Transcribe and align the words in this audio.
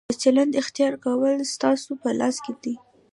د 0.09 0.11
چلند 0.23 0.53
اختیار 0.61 0.93
کول 1.05 1.35
ستاسو 1.53 1.89
په 2.01 2.09
لاس 2.19 2.35
کې 2.43 2.53
دي. 2.63 2.75